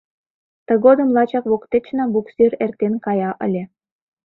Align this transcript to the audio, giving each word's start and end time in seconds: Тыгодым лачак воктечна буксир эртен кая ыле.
Тыгодым 0.67 1.09
лачак 1.15 1.45
воктечна 1.51 2.03
буксир 2.13 2.51
эртен 2.63 2.93
кая 3.05 3.31
ыле. 3.45 3.63